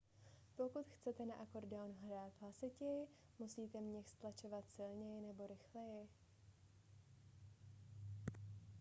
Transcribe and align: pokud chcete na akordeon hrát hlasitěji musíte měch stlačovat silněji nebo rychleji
pokud 0.55 0.85
chcete 0.93 1.25
na 1.25 1.35
akordeon 1.35 1.91
hrát 2.07 2.31
hlasitěji 2.41 3.07
musíte 3.39 3.81
měch 3.81 4.09
stlačovat 4.09 4.63
silněji 4.75 5.21
nebo 5.21 5.47
rychleji 5.47 6.07